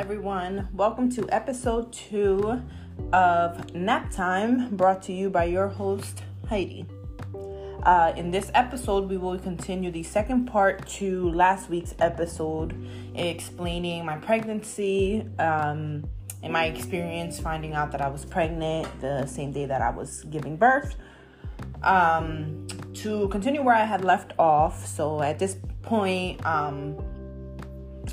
[0.00, 0.66] everyone.
[0.72, 2.62] Welcome to episode two
[3.12, 6.86] of Nap Time, brought to you by your host, Heidi.
[7.82, 12.74] Uh, in this episode, we will continue the second part to last week's episode,
[13.14, 16.08] explaining my pregnancy um,
[16.42, 20.24] and my experience finding out that I was pregnant the same day that I was
[20.30, 20.96] giving birth.
[21.82, 26.96] Um, to continue where I had left off, so at this point, um,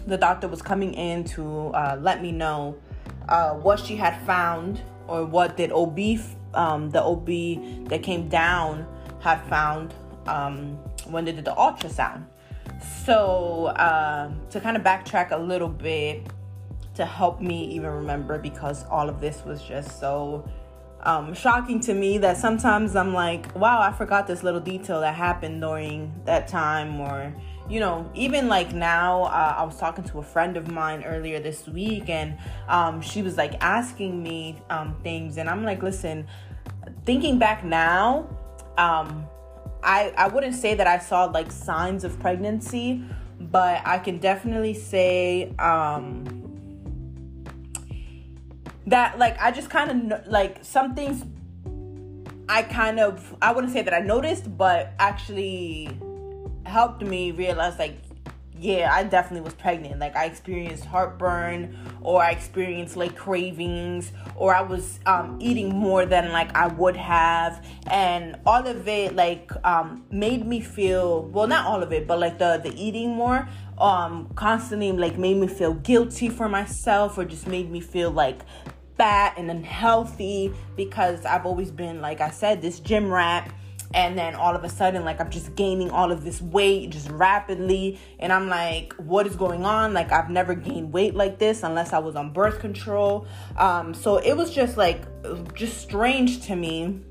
[0.06, 2.78] the doctor was coming in to uh, let me know
[3.30, 6.00] uh, what she had found or what did OB,
[6.54, 8.86] um, the OB that came down
[9.20, 9.94] had found
[10.28, 12.26] um, when they did the ultrasound.
[13.06, 16.28] So uh, to kind of backtrack a little bit
[16.95, 20.50] to help me even remember because all of this was just so
[21.02, 25.16] um, shocking to me that sometimes I'm like, wow, I forgot this little detail that
[25.16, 27.34] happened during that time or
[27.70, 31.39] you know, even like now, uh, I was talking to a friend of mine earlier
[31.39, 32.38] this week, and
[32.69, 36.27] um, she was like asking me um, things, and I'm like, listen,
[37.05, 38.30] thinking back now,
[38.77, 39.25] um,
[39.83, 43.03] I I wouldn't say that I saw like signs of pregnancy,
[43.39, 46.23] but I can definitely say um,
[48.86, 51.25] that like I just kind of like some things.
[52.49, 55.99] I kind of I wouldn't say that I noticed, but actually
[56.68, 57.98] helped me realize like
[58.60, 60.00] yeah, I definitely was pregnant.
[60.00, 66.06] Like I experienced heartburn or I experienced like cravings or I was um, eating more
[66.06, 71.48] than like I would have and all of it like um, made me feel well
[71.48, 75.48] not all of it but like the the eating more um constantly like made me
[75.48, 78.42] feel guilty for myself or just made me feel like
[78.98, 83.52] fat and unhealthy because I've always been like I said this gym rat
[83.93, 87.09] and then all of a sudden like i'm just gaining all of this weight just
[87.09, 87.99] rapidly.
[88.19, 89.93] And i'm like what is going on?
[89.93, 93.27] Like i've never gained weight like this unless i was on birth control.
[93.58, 95.02] Um, so it was just like
[95.53, 97.02] just strange to me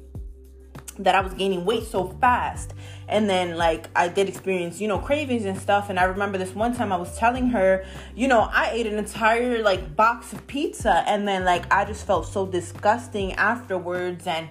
[0.98, 2.72] that I was gaining weight so fast.
[3.09, 5.91] And then like I did experience, you know, cravings and stuff.
[5.91, 7.84] And I remember this one time I was telling her,
[8.15, 11.04] you know, I ate an entire like box of pizza.
[11.06, 14.26] And then like I just felt so disgusting afterwards.
[14.26, 14.48] And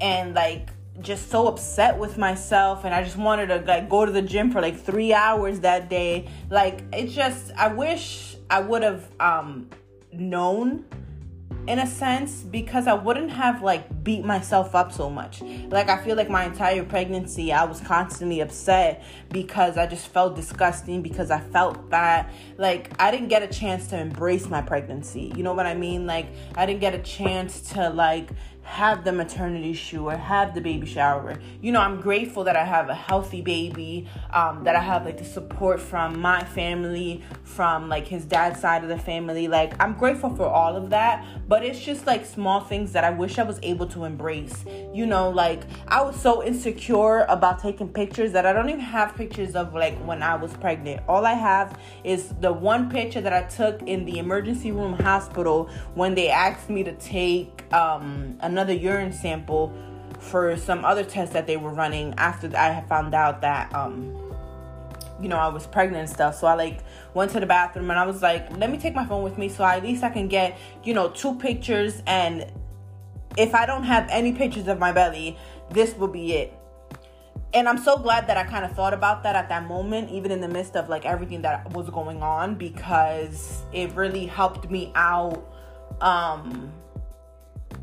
[0.00, 0.70] and like
[1.00, 4.50] just so upset with myself and I just wanted to like go to the gym
[4.50, 6.28] for like 3 hours that day.
[6.50, 9.70] Like it just I wish I would have um
[10.12, 10.84] known
[11.68, 15.42] in a sense because I wouldn't have like beat myself up so much.
[15.42, 20.34] Like I feel like my entire pregnancy I was constantly upset because I just felt
[20.34, 22.32] disgusting because I felt fat.
[22.58, 25.32] Like I didn't get a chance to embrace my pregnancy.
[25.36, 26.04] You know what I mean?
[26.06, 26.26] Like
[26.56, 28.30] I didn't get a chance to like
[28.62, 31.38] have the maternity shoe or have the baby shower.
[31.60, 35.18] You know, I'm grateful that I have a healthy baby, um, that I have like
[35.18, 39.48] the support from my family, from like his dad's side of the family.
[39.48, 43.10] Like, I'm grateful for all of that, but it's just like small things that I
[43.10, 44.64] wish I was able to embrace.
[44.94, 49.14] You know, like I was so insecure about taking pictures that I don't even have
[49.16, 51.02] pictures of like when I was pregnant.
[51.08, 55.68] All I have is the one picture that I took in the emergency room hospital
[55.94, 59.72] when they asked me to take um, another urine sample
[60.20, 64.32] for some other test that they were running after I had found out that um
[65.20, 66.36] you know I was pregnant and stuff.
[66.38, 66.80] So I like
[67.14, 69.48] went to the bathroom and I was like, let me take my phone with me
[69.48, 72.50] so I, at least I can get, you know, two pictures and
[73.36, 75.38] if I don't have any pictures of my belly,
[75.70, 76.54] this will be it.
[77.54, 80.30] And I'm so glad that I kind of thought about that at that moment, even
[80.30, 84.92] in the midst of like everything that was going on, because it really helped me
[84.94, 85.48] out
[86.00, 86.72] um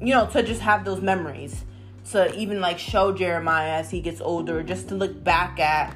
[0.01, 1.65] you know, to just have those memories.
[2.11, 5.95] To even like show Jeremiah as he gets older, just to look back at.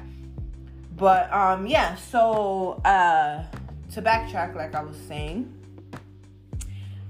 [0.96, 3.42] But um yeah, so uh
[3.92, 5.52] to backtrack like I was saying,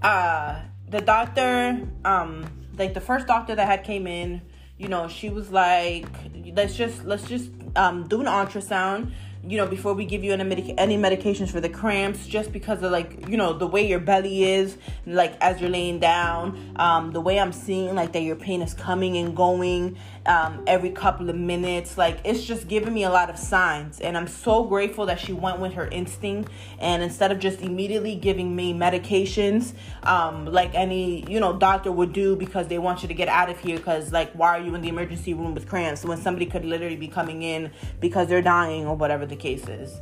[0.02, 2.46] uh the doctor, um,
[2.78, 4.40] like the first doctor that had came in,
[4.78, 6.06] you know, she was like,
[6.54, 9.12] let's just let's just um do an ultrasound
[9.46, 12.90] you know, before we give you any, any medications for the cramps, just because of
[12.90, 17.20] like, you know, the way your belly is, like as you're laying down, um, the
[17.20, 21.36] way I'm seeing, like that your pain is coming and going um, every couple of
[21.36, 21.98] minutes.
[21.98, 24.00] Like it's just giving me a lot of signs.
[24.00, 28.14] And I'm so grateful that she went with her instinct and instead of just immediately
[28.14, 29.72] giving me medications,
[30.02, 33.50] um, like any, you know, doctor would do because they want you to get out
[33.50, 36.46] of here because, like, why are you in the emergency room with cramps when somebody
[36.46, 40.00] could literally be coming in because they're dying or whatever the case is.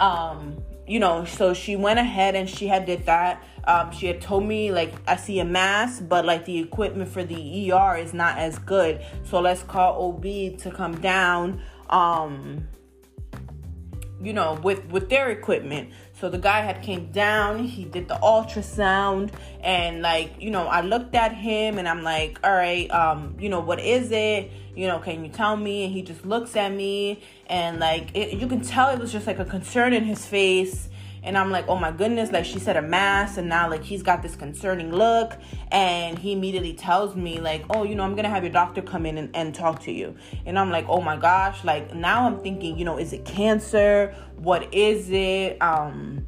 [0.00, 0.56] Um,
[0.86, 3.42] you know, so she went ahead and she had did that.
[3.66, 7.24] Um, she had told me like I see a mass, but like the equipment for
[7.24, 9.04] the ER is not as good.
[9.24, 11.62] So let's call OB to come down.
[11.88, 12.68] Um,
[14.22, 15.90] you know, with with their equipment.
[16.20, 20.80] So the guy had came down, he did the ultrasound, and like, you know, I
[20.80, 24.50] looked at him and I'm like, all right, um, you know, what is it?
[24.76, 25.84] You know, can you tell me?
[25.84, 29.26] And he just looks at me and like it, you can tell it was just
[29.26, 30.88] like a concern in his face
[31.24, 34.02] and I'm like, oh my goodness, like she said a mass, and now like he's
[34.02, 35.32] got this concerning look,
[35.72, 39.06] and he immediately tells me like, oh, you know, I'm gonna have your doctor come
[39.06, 40.14] in and, and talk to you,
[40.46, 44.14] and I'm like, oh my gosh, like now I'm thinking, you know, is it cancer?
[44.36, 45.60] What is it?
[45.62, 46.26] Um,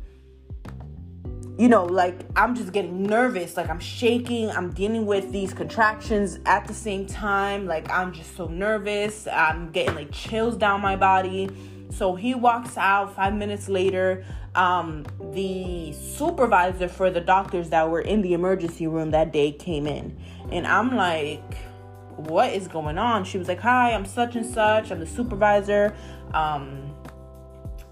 [1.58, 6.38] you know, like I'm just getting nervous, like I'm shaking, I'm dealing with these contractions
[6.44, 10.96] at the same time, like I'm just so nervous, I'm getting like chills down my
[10.96, 11.49] body.
[11.88, 14.25] So he walks out five minutes later
[14.56, 15.05] um,
[15.35, 20.17] the supervisor for the doctors that were in the emergency room that day came in.
[20.50, 21.55] And I'm like,
[22.17, 23.25] what is going on?
[23.25, 24.91] She was like, hi, I'm such and such.
[24.91, 25.94] I'm the supervisor.
[26.32, 26.86] Um,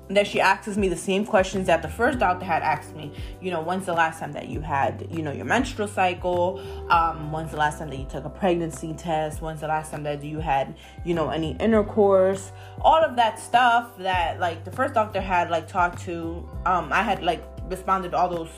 [0.09, 3.13] that she asks me the same questions that the first doctor had asked me.
[3.41, 6.61] You know, when's the last time that you had, you know, your menstrual cycle?
[6.91, 9.41] Um, when's the last time that you took a pregnancy test?
[9.41, 12.53] When's the last time that you had, you know, any intercourse?
[12.83, 16.49] All of that stuff that like the first doctor had like talked to.
[16.67, 18.53] Um, I had like responded to all those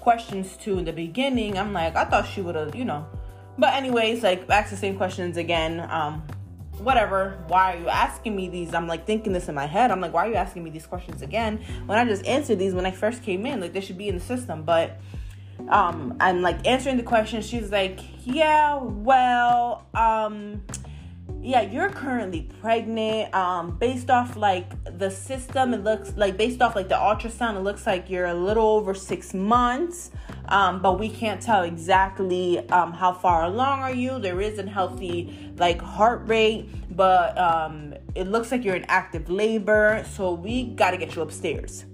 [0.00, 1.58] questions to in the beginning.
[1.58, 3.06] I'm like, I thought she would have, you know.
[3.58, 5.80] But anyways, like ask the same questions again.
[5.90, 6.26] Um,
[6.80, 8.74] whatever why are you asking me these?
[8.74, 9.90] I'm like thinking this in my head.
[9.90, 11.58] I'm like why are you asking me these questions again?
[11.86, 14.16] When i just answered these when i first came in like they should be in
[14.16, 14.62] the system.
[14.62, 15.00] But
[15.68, 20.62] um i'm like answering the question she's like yeah well um
[21.42, 23.34] yeah you're currently pregnant.
[23.34, 24.68] Um based off like
[24.98, 28.34] the system it looks like based off like the ultrasound it looks like you're a
[28.34, 30.10] little over six months
[30.50, 34.68] um but we can't tell exactly um how far along are you there is a
[34.68, 40.64] healthy like heart rate but um it looks like you're in active labor so we
[40.64, 41.84] got to get you upstairs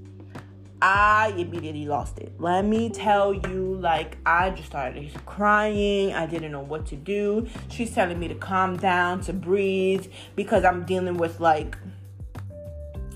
[0.82, 2.32] I immediately lost it.
[2.38, 6.12] Let me tell you, like, I just started crying.
[6.12, 7.46] I didn't know what to do.
[7.70, 11.78] She's telling me to calm down, to breathe, because I'm dealing with, like,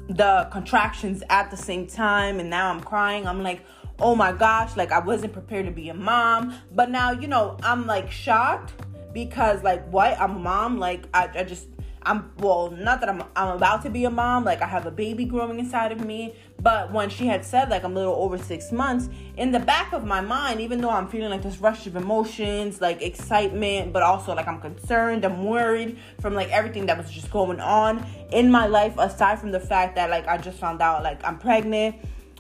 [0.09, 2.41] the contractions at the same time.
[2.41, 3.27] And now I'm crying.
[3.27, 3.63] I'm like,
[4.01, 6.55] oh my gosh, like, I wasn't prepared to be a mom.
[6.73, 8.73] But now, you know, I'm, like, shocked
[9.13, 10.19] because, like, what?
[10.21, 10.79] I'm a mom.
[10.79, 11.67] Like, I, I just
[12.03, 14.91] I'm well, not that I'm I'm about to be a mom, like I have a
[14.91, 18.39] baby growing inside of me, but when she had said like I'm a little over
[18.39, 21.87] 6 months, in the back of my mind, even though I'm feeling like this rush
[21.87, 26.97] of emotions, like excitement, but also like I'm concerned, I'm worried from like everything that
[26.97, 30.59] was just going on in my life aside from the fact that like I just
[30.59, 31.97] found out like I'm pregnant,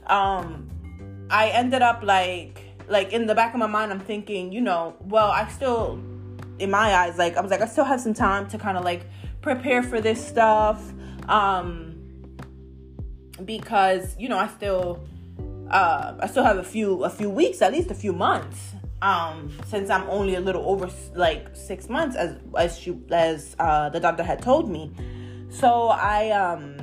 [0.07, 0.69] um
[1.31, 4.97] I ended up like like in the back of my mind I'm thinking, you know,
[5.00, 6.00] well, I still
[6.59, 8.85] in my eyes like I was like I still have some time to kind of
[8.85, 9.06] like
[9.41, 10.93] prepare for this stuff
[11.29, 11.97] um
[13.44, 15.03] because you know I still
[15.71, 19.56] uh I still have a few a few weeks at least a few months um
[19.67, 24.00] since I'm only a little over like 6 months as as she as uh the
[24.00, 24.93] doctor had told me.
[25.49, 26.76] So I um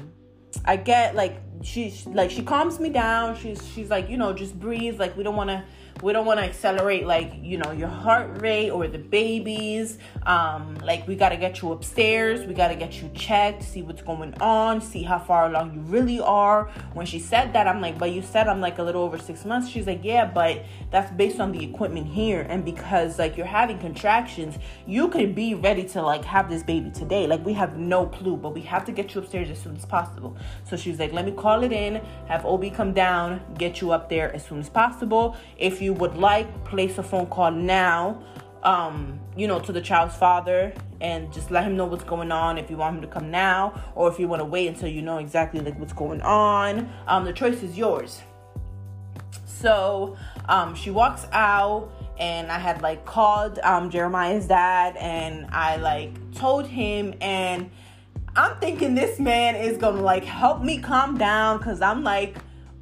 [0.66, 3.38] I get like she's like she calms me down.
[3.38, 5.00] She's she's like you know just breathe.
[5.00, 5.64] Like we don't want to
[6.04, 9.98] we don't want to accelerate like you know your heart rate or the babies.
[10.24, 13.82] Um like we got to get you upstairs we got to get you checked see
[13.82, 16.70] what's going on see how far along you really are.
[16.94, 19.46] When she said that i'm like but you said i'm like a little over six
[19.46, 19.70] months.
[19.70, 23.80] She's like yeah but that's based on the equipment here and because like you're having
[23.80, 27.28] contractions you could be ready to like have this baby today.
[27.28, 29.86] Like we have no clue but we have to get you upstairs as soon as
[29.86, 30.38] possible.
[30.64, 31.96] So she's like let me call it in
[32.28, 35.36] have ob come down get you up there as soon as possible.
[35.58, 38.22] If you you would like, place a phone call now,
[38.62, 42.58] um, you know, to the child's father and just let him know what's going on
[42.58, 43.62] if you want him to come now
[43.96, 46.92] or if you want to wait until you know exactly like what's going on.
[47.08, 48.22] Um, the choice is yours.
[49.46, 50.18] So
[50.50, 51.90] um, she walks out
[52.20, 57.72] and I had like called um, Jeremiah's dad and I like told him and
[58.36, 62.36] I'm thinking this man is gonna like help me calm down because I'm like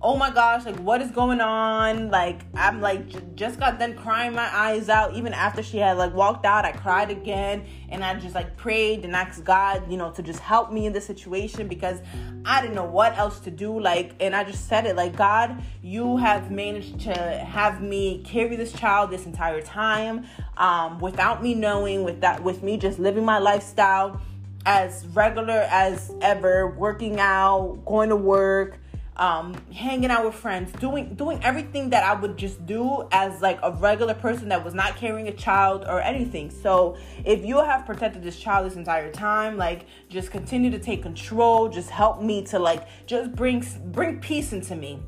[0.05, 2.11] oh my gosh, like what is going on?
[2.11, 5.15] Like I'm like j- just got done crying my eyes out.
[5.15, 9.03] Even after she had like walked out, I cried again and I just like prayed
[9.03, 12.01] and asked God, you know, to just help me in this situation because
[12.45, 13.79] I didn't know what else to do.
[13.79, 18.55] Like, and I just said it like, God, you have managed to have me carry
[18.55, 23.25] this child this entire time, um, without me knowing, with that, with me just living
[23.25, 24.21] my lifestyle
[24.67, 28.79] as regular as ever, working out, going to work
[29.17, 33.59] um, hanging out with friends, doing doing everything that I would just do as like
[33.63, 36.49] a regular person that was not carrying a child or anything.
[36.49, 41.01] So if you have protected this child this entire time, like just continue to take
[41.01, 41.69] control.
[41.69, 44.99] Just help me to like just bring bring peace into me.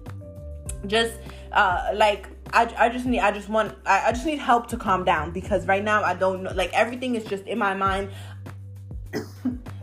[0.86, 1.16] Just
[1.52, 4.78] uh, like I, I just need I just want I, I just need help to
[4.78, 8.10] calm down because right now I don't know like everything is just in my mind.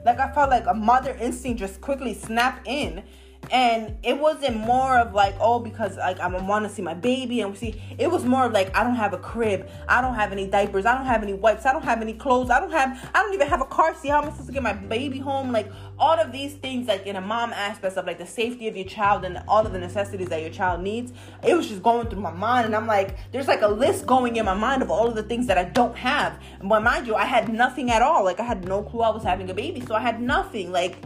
[0.05, 3.03] like I felt like a mother instinct just quickly snap in
[3.51, 7.41] and it wasn't more of like oh because like i want to see my baby
[7.41, 9.69] and see it was more of like i don't have a crib.
[9.89, 10.87] I don't have any diapers.
[10.87, 11.67] I don't have any wipes.
[11.67, 12.51] I don't have any clothes.
[12.51, 13.95] I don't have i don't even have a car.
[13.95, 15.53] Seat how am i supposed to get my baby home?
[15.53, 18.77] Like all of these things like in a mom aspect of like the safety of
[18.77, 21.13] your child and all of the necessities that your child needs
[21.47, 22.67] it was just going through my mind.
[22.67, 25.23] And i'm like there's like a list going in my mind of all of the
[25.23, 26.39] things that i don't have.
[26.63, 28.25] But mind you i had nothing at all.
[28.25, 29.81] Like i had no clue i was having a baby.
[29.81, 30.73] So i had nothing.
[30.73, 30.97] Like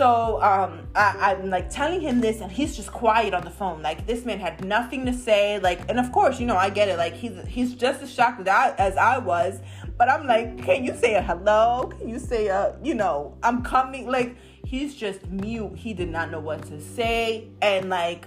[0.00, 3.82] so um, I, I'm like telling him this, and he's just quiet on the phone.
[3.82, 5.58] Like this man had nothing to say.
[5.58, 6.96] Like, and of course, you know, I get it.
[6.96, 9.60] Like he's he's just as shocked as I, as I was.
[9.98, 11.92] But I'm like, can you say a hello?
[11.98, 14.08] Can you say a, you know, I'm coming?
[14.08, 15.76] Like he's just mute.
[15.76, 18.26] He did not know what to say, and like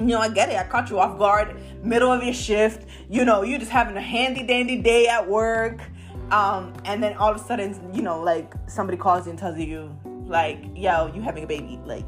[0.00, 0.56] you know, I get it.
[0.56, 2.88] I caught you off guard, middle of your shift.
[3.10, 5.82] You know, you're just having a handy dandy day at work.
[6.30, 9.58] Um, and then all of a sudden, you know, like somebody calls you and tells
[9.58, 9.94] you
[10.26, 11.80] like, yo, you having a baby.
[11.84, 12.04] Like,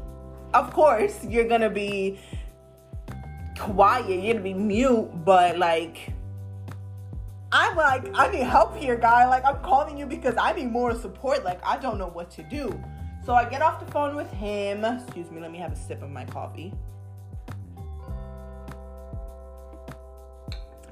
[0.53, 2.19] of course, you're gonna be
[3.57, 6.13] quiet, you're gonna be mute, but like,
[7.51, 9.27] I'm like, I need help here, guy.
[9.27, 11.43] Like, I'm calling you because I need more support.
[11.43, 12.79] Like, I don't know what to do.
[13.25, 14.85] So I get off the phone with him.
[14.85, 16.73] Excuse me, let me have a sip of my coffee.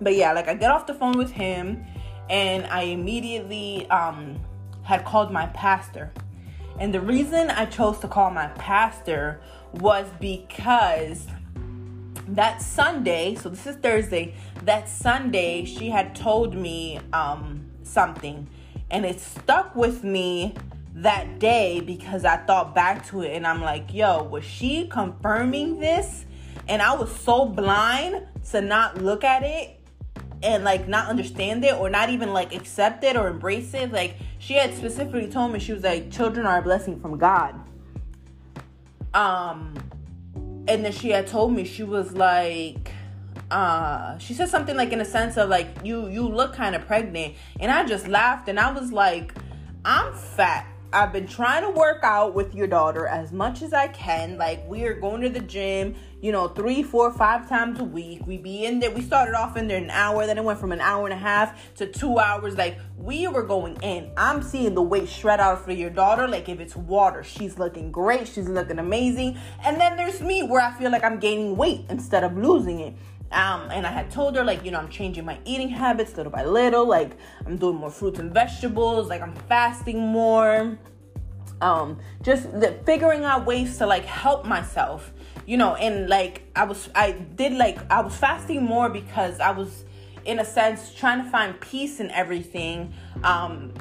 [0.02, 1.86] But yeah, like I get off the phone with him
[2.30, 4.40] and I immediately um
[4.84, 6.12] had called my pastor
[6.80, 9.40] and the reason I chose to call my pastor
[9.74, 11.28] was because
[12.30, 18.48] that Sunday, so this is Thursday, that Sunday she had told me um, something
[18.92, 20.56] and it stuck with me
[20.94, 25.80] that day because I thought back to it and I'm like, yo, was she confirming
[25.80, 26.26] this?
[26.68, 29.77] And I was so blind to not look at it
[30.44, 33.92] and like not understand it or not even like accept it or embrace it.
[33.92, 37.56] Like she had specifically told me she was like, children are a blessing from God.
[39.14, 39.76] Um,
[40.68, 42.92] and then she had told me she was like,
[43.50, 46.86] uh, she said something like in a sense of like you you look kind of
[46.86, 49.34] pregnant, and I just laughed and I was like,
[49.86, 53.90] I'm fat I've been trying to work out with your daughter as much as I
[53.90, 54.38] can.
[54.38, 58.26] Like we are going to the gym, you know, three, four, five times a week.
[58.26, 58.92] We be in there.
[58.92, 61.18] We started off in there an hour, then it went from an hour and a
[61.18, 62.58] half to two hours.
[62.58, 64.12] Like we were going in.
[64.18, 66.28] I'm seeing the weight shred out for your daughter.
[66.28, 68.28] Like if it's water, she's looking great.
[68.28, 69.38] She's looking amazing.
[69.64, 72.96] And then there's me where I feel like I'm gaining weight instead of losing it.
[73.32, 76.32] Um, and I had told her, like, you know, I'm changing my eating habits little
[76.32, 76.88] by little.
[76.88, 79.10] Like, I'm doing more fruits and vegetables.
[79.10, 80.80] Like, I'm fasting more.
[81.60, 85.12] Um, just the, figuring out ways to like help myself,
[85.48, 85.74] you know.
[85.74, 89.86] And like, I was, I did like, I was fasting more because I was,
[90.26, 92.94] in a sense, trying to find peace in everything.
[93.24, 93.74] Um,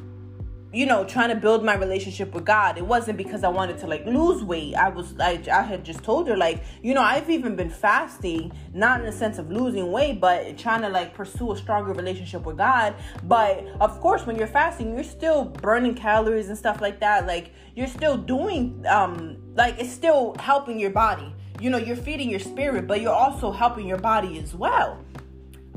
[0.72, 2.76] you know, trying to build my relationship with God.
[2.76, 4.74] It wasn't because I wanted to like lose weight.
[4.74, 8.52] I was like, I had just told her, like, you know, I've even been fasting,
[8.74, 12.44] not in the sense of losing weight, but trying to like pursue a stronger relationship
[12.44, 12.94] with God.
[13.22, 17.26] But of course, when you're fasting, you're still burning calories and stuff like that.
[17.26, 21.32] Like, you're still doing, um, like, it's still helping your body.
[21.60, 25.02] You know, you're feeding your spirit, but you're also helping your body as well.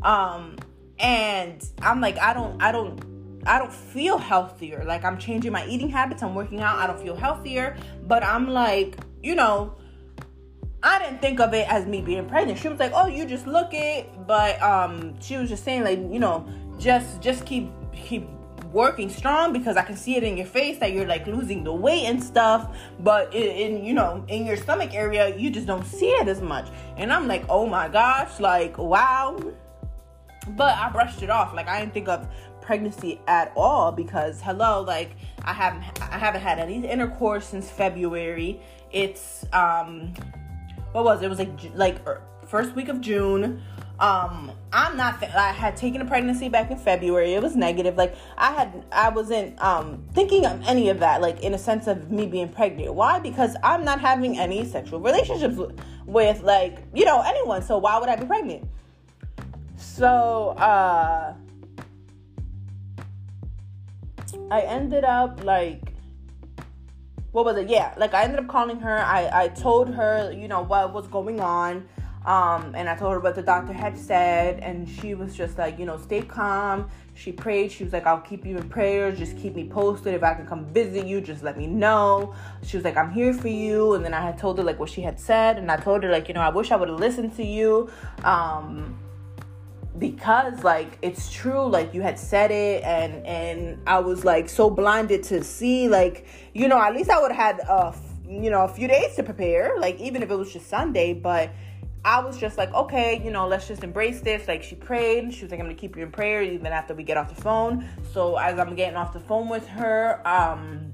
[0.01, 0.57] Um,
[0.99, 2.99] and I'm like, I don't, I don't
[3.45, 4.83] I don't feel healthier.
[4.85, 8.49] Like I'm changing my eating habits, I'm working out, I don't feel healthier, but I'm
[8.49, 9.75] like, you know,
[10.81, 12.59] I didn't think of it as me being pregnant.
[12.59, 15.99] She was like, "Oh, you just look it," but um, she was just saying like,
[15.99, 18.27] you know, just just keep keep
[18.71, 21.73] working strong because I can see it in your face that you're like losing the
[21.73, 25.85] weight and stuff, but in, in, you know in your stomach area you just don't
[25.85, 26.67] see it as much.
[26.97, 29.39] And I'm like, oh my gosh, like wow.
[30.49, 31.53] But I brushed it off.
[31.53, 32.27] Like I didn't think of
[32.69, 38.61] pregnancy at all because hello like i haven't i haven't had any intercourse since february
[38.91, 40.13] it's um
[40.91, 43.59] what was it, it was like like er, first week of june
[43.99, 47.97] um i'm not th- i had taken a pregnancy back in february it was negative
[47.97, 51.87] like i had i wasn't um thinking of any of that like in a sense
[51.87, 56.79] of me being pregnant why because i'm not having any sexual relationships with, with like
[56.93, 58.65] you know anyone so why would i be pregnant
[59.75, 61.33] so uh
[64.51, 65.93] I ended up like
[67.31, 67.69] what was it?
[67.69, 68.97] Yeah, like I ended up calling her.
[68.97, 71.87] I I told her, you know, what was going on.
[72.29, 75.79] Um, and I told her what the doctor had said, and she was just like,
[75.79, 76.87] you know, stay calm.
[77.15, 77.71] She prayed.
[77.71, 79.11] She was like, I'll keep you in prayer.
[79.11, 80.13] Just keep me posted.
[80.13, 82.35] If I can come visit you, just let me know.
[82.63, 83.95] She was like, I'm here for you.
[83.95, 86.11] And then I had told her like what she had said, and I told her
[86.11, 87.89] like, you know, I wish I would have listened to you.
[88.23, 88.95] Um,
[89.97, 94.69] because like it's true like you had said it and and i was like so
[94.69, 97.93] blinded to see like you know at least i would have had a
[98.25, 101.49] you know a few days to prepare like even if it was just sunday but
[102.09, 104.47] I was just like, okay, you know, let's just embrace this.
[104.47, 105.31] Like she prayed.
[105.31, 107.39] She was like, I'm gonna keep you in prayer even after we get off the
[107.39, 107.87] phone.
[108.11, 110.91] So as I'm getting off the phone with her, um,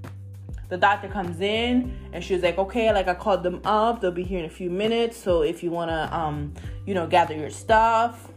[0.68, 4.02] the doctor comes in and she was like, okay, like I called them up.
[4.02, 5.16] They'll be here in a few minutes.
[5.16, 6.54] So if you wanna um,
[6.86, 8.30] you know, gather your stuff.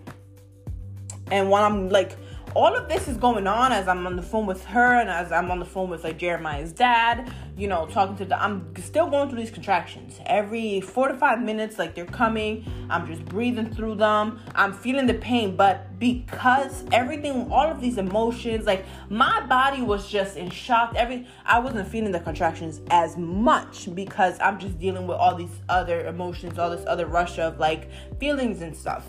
[1.32, 2.16] And while I'm like
[2.58, 5.30] all of this is going on as I'm on the phone with her and as
[5.30, 9.08] I'm on the phone with like Jeremiah's dad, you know, talking to the I'm still
[9.08, 10.18] going through these contractions.
[10.26, 14.40] Every 4 to 5 minutes like they're coming, I'm just breathing through them.
[14.56, 20.10] I'm feeling the pain, but because everything all of these emotions, like my body was
[20.10, 20.94] just in shock.
[20.96, 25.60] Every I wasn't feeling the contractions as much because I'm just dealing with all these
[25.68, 27.88] other emotions, all this other rush of like
[28.18, 29.06] feelings and stuff.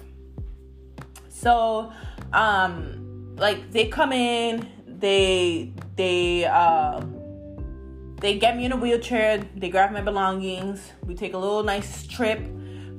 [1.29, 1.91] So,
[2.31, 3.08] um
[3.39, 7.01] like they come in, they they uh,
[8.19, 12.05] they get me in a wheelchair, they grab my belongings, we take a little nice
[12.05, 12.41] trip,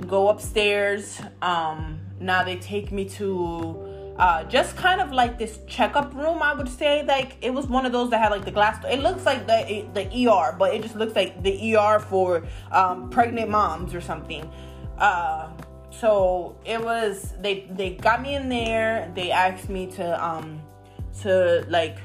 [0.06, 1.20] go upstairs.
[1.42, 6.54] Um, now they take me to uh, just kind of like this checkup room, I
[6.54, 7.04] would say.
[7.04, 8.80] Like it was one of those that had like the glass.
[8.82, 8.90] Door.
[8.90, 13.10] It looks like the the ER, but it just looks like the ER for um,
[13.10, 14.50] pregnant moms or something.
[14.98, 15.50] Uh,
[15.90, 20.60] so it was they they got me in there they asked me to um
[21.20, 21.98] to like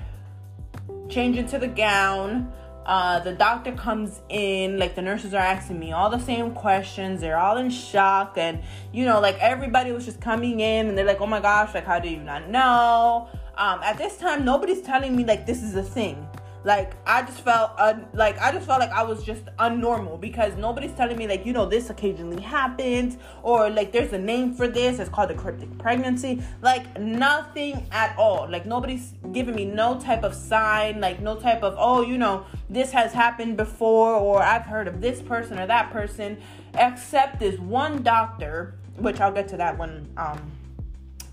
[1.10, 2.52] change into the gown
[2.86, 7.20] uh, the doctor comes in, like the nurses are asking me all the same questions.
[7.20, 8.62] They're all in shock, and
[8.94, 11.86] you know, like everybody was just coming in, and they're like, "Oh my gosh, like
[11.86, 13.28] how do you not know?"
[13.58, 16.28] Um, at this time, nobody's telling me like this is a thing
[16.66, 20.58] like i just felt un- like i just felt like i was just unnormal because
[20.58, 24.68] nobody's telling me like you know this occasionally happens or like there's a name for
[24.68, 25.00] this.
[25.00, 26.42] It's called a cryptic pregnancy.
[26.62, 28.50] Like nothing at all.
[28.50, 32.46] Like nobody's giving me no type of sign like no type of oh you know
[32.70, 36.38] this has happened before or i've heard of this person or that person
[36.76, 40.52] except this one doctor which i'll get to that one um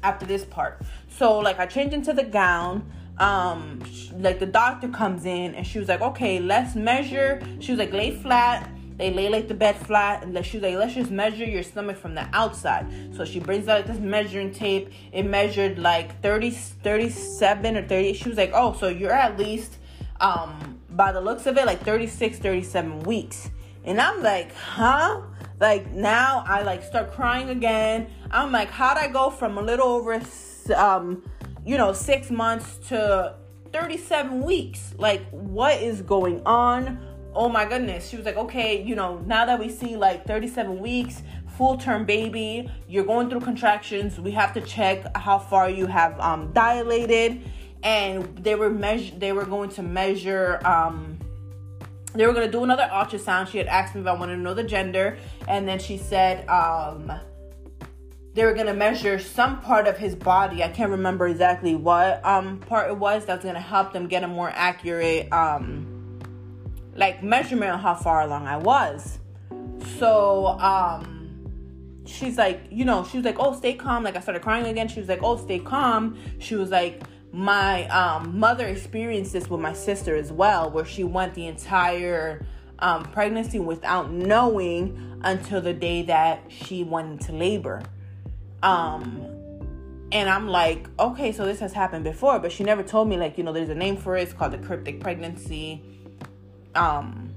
[0.03, 0.83] after this part.
[1.09, 3.81] So like i changed into the gown um
[4.19, 7.43] like the doctor comes in and she was like okay let's measure.
[7.61, 8.71] She was like lay flat.
[8.97, 11.97] They lay like the bed flat and she was like let's just measure your stomach
[11.97, 12.87] from the outside.
[13.15, 14.91] So she brings out this measuring tape.
[15.13, 19.79] It measured like 30 37 or 30 she was like oh so you're at least
[20.21, 23.51] um by the looks of it like 36 37 weeks.
[23.85, 25.23] And i'm like huh?
[25.61, 28.09] Like now i like start crying again.
[28.31, 30.21] I'm like how'd i go from a little over
[30.75, 31.23] um
[31.65, 33.35] you know, six months to
[33.73, 34.95] 37 weeks.
[34.99, 37.01] Like, what is going on?
[37.35, 38.09] Oh my goodness.
[38.09, 41.23] She was like, okay, you know, now that we see like 37 weeks,
[41.57, 44.19] full term baby, you're going through contractions.
[44.19, 47.43] We have to check how far you have um, dilated.
[47.83, 51.19] And they were measure they were going to measure um
[52.15, 53.49] they were going to do another ultrasound.
[53.49, 56.49] She had asked me if I wanted to know the gender, and then she said
[56.49, 57.11] um
[58.35, 60.63] they were gonna measure some part of his body.
[60.63, 64.29] I can't remember exactly what um part it was that's gonna help them get a
[64.29, 66.21] more accurate um
[66.95, 69.19] like measurement on how far along I was.
[69.99, 71.19] So um
[72.07, 74.03] she's like, you know, she was like, Oh, stay calm.
[74.03, 74.89] Like I started crying again.
[74.89, 76.19] She was like, Oh, stay calm.
[76.39, 81.05] She was like, My um mother experienced this with my sister as well, where she
[81.05, 82.47] went the entire
[82.79, 87.81] um, pregnancy without knowing until the day that she went into labor.
[88.63, 89.27] Um,
[90.13, 93.39] and I'm like, okay, so this has happened before, but she never told me like,
[93.39, 94.23] you know, there's a name for it.
[94.23, 95.83] It's called the cryptic pregnancy.
[96.75, 97.35] Um,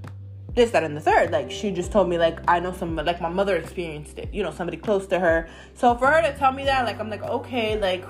[0.54, 1.32] this, that, and the third.
[1.32, 4.34] Like she just told me like I know some like my mother experienced it.
[4.34, 5.48] You know, somebody close to her.
[5.74, 8.06] So for her to tell me that, like I'm like, okay, like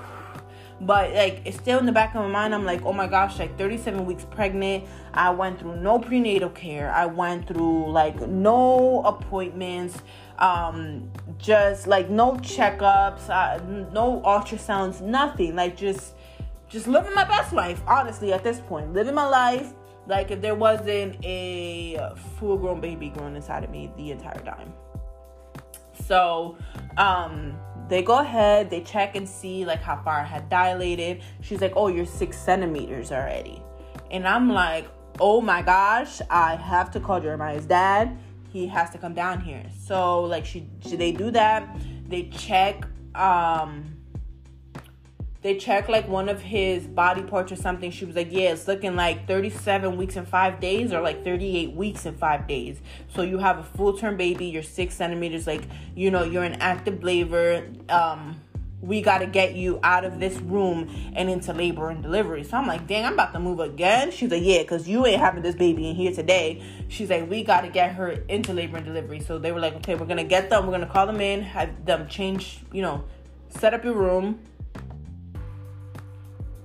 [0.80, 3.38] but like it's still in the back of my mind i'm like oh my gosh
[3.38, 9.02] like 37 weeks pregnant i went through no prenatal care i went through like no
[9.04, 10.02] appointments
[10.38, 15.56] um just like no checkups uh, no ultrasounds nothing.
[15.56, 16.14] Like just
[16.68, 18.92] just living my best life honestly at this point.
[18.92, 19.72] Living my life
[20.06, 24.72] like if there wasn't a full grown baby growing inside of me the entire time.
[26.06, 26.56] So
[26.96, 31.22] um they go ahead they check and see like how far i had dilated.
[31.40, 33.62] She's like oh you're six centimeters already.
[34.10, 34.86] And i'm like
[35.20, 38.16] oh my gosh, I have to call Jeremiah's dad.
[38.56, 39.64] He has to come down here.
[39.84, 41.76] So like she, they do that.
[42.08, 43.92] They check um
[45.42, 47.90] they check like one of his body parts or something.
[47.90, 51.72] She was like, Yeah, it's looking like 37 weeks and five days or like 38
[51.72, 52.80] weeks and five days.
[53.14, 55.64] So you have a full term baby, you're six centimeters, like,
[55.94, 57.68] you know, you're an active labor.
[57.90, 58.40] Um,
[58.86, 62.44] we got to get you out of this room and into labor and delivery.
[62.44, 64.10] So I'm like, dang, I'm about to move again.
[64.10, 66.62] She's like, yeah, because you ain't having this baby in here today.
[66.88, 69.20] She's like, we got to get her into labor and delivery.
[69.20, 70.64] So they were like, okay, we're going to get them.
[70.64, 73.04] We're going to call them in, have them change, you know,
[73.48, 74.40] set up your room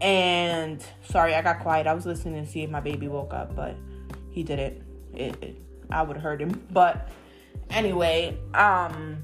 [0.01, 1.85] and sorry, I got quiet.
[1.85, 3.75] I was listening to see if my baby woke up, but
[4.31, 4.81] he didn't.
[5.13, 6.67] It, it, I would have heard him.
[6.71, 7.09] But
[7.69, 9.23] anyway, um,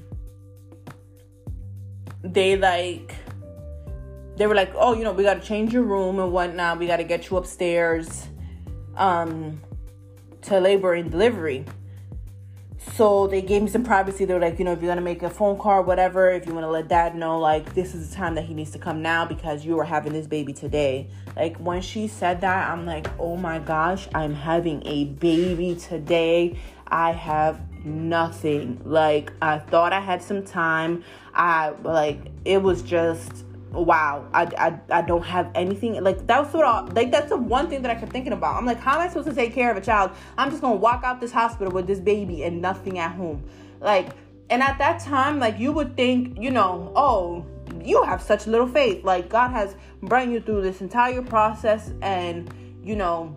[2.22, 3.14] they like
[4.36, 6.78] they were like, oh, you know, we got to change your room and whatnot.
[6.78, 8.28] We got to get you upstairs,
[8.96, 9.60] um,
[10.42, 11.64] to labor and delivery.
[12.94, 14.24] So they gave me some privacy.
[14.24, 16.54] They were like, you know, if you're gonna make a phone call, whatever, if you
[16.54, 19.02] want to let dad know, like this is the time that he needs to come
[19.02, 21.08] now because you are having this baby today.
[21.36, 26.58] Like when she said that, I'm like, oh my gosh, I'm having a baby today.
[26.88, 28.80] I have nothing.
[28.84, 31.04] Like I thought I had some time.
[31.34, 36.02] I like it was just wow, I, I, I don't have anything.
[36.02, 38.56] Like, that was sort of, like, that's the one thing that I kept thinking about.
[38.56, 40.12] I'm like, how am I supposed to take care of a child?
[40.36, 43.44] I'm just gonna walk out this hospital with this baby and nothing at home.
[43.80, 44.10] Like,
[44.50, 47.44] and at that time, like, you would think, you know, oh,
[47.84, 49.04] you have such little faith.
[49.04, 53.36] Like, God has brought you through this entire process and, you know,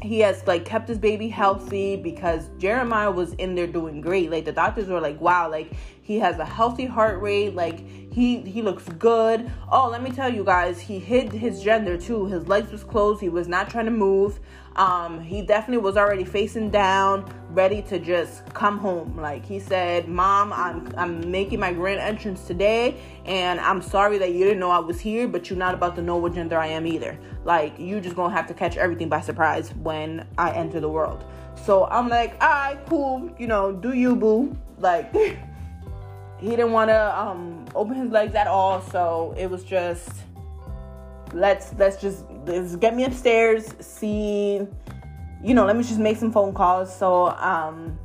[0.00, 4.30] he has like kept his baby healthy because Jeremiah was in there doing great.
[4.30, 7.80] Like the doctors were like, wow, like he has a healthy heart rate, like
[8.12, 9.50] he he looks good.
[9.70, 12.26] Oh, let me tell you guys, he hid his gender too.
[12.26, 13.20] His legs was closed.
[13.20, 14.38] He was not trying to move.
[14.78, 19.16] Um, he definitely was already facing down, ready to just come home.
[19.16, 24.32] Like he said, "Mom, I'm I'm making my grand entrance today, and I'm sorry that
[24.32, 26.68] you didn't know I was here, but you're not about to know what gender I
[26.68, 27.18] am either.
[27.44, 31.24] Like you just gonna have to catch everything by surprise when I enter the world."
[31.66, 33.34] So I'm like, "All right, cool.
[33.36, 35.12] You know, do you, boo?" Like.
[36.38, 40.08] he didn't want to um, open his legs at all so it was just
[41.32, 44.66] let's let's just let's get me upstairs see
[45.42, 47.98] you know let me just make some phone calls so um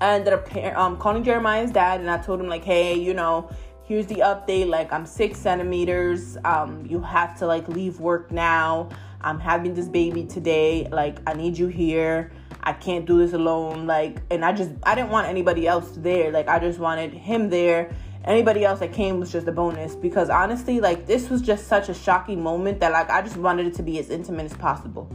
[0.00, 3.48] i ended up um, calling jeremiah's dad and i told him like hey you know
[3.84, 8.88] here's the update like i'm six centimeters um you have to like leave work now
[9.22, 12.30] i'm having this baby today like i need you here
[12.62, 13.86] I can't do this alone.
[13.86, 16.30] Like, and I just, I didn't want anybody else there.
[16.30, 17.90] Like, I just wanted him there.
[18.24, 21.88] Anybody else that came was just a bonus because honestly, like, this was just such
[21.88, 25.10] a shocking moment that, like, I just wanted it to be as intimate as possible.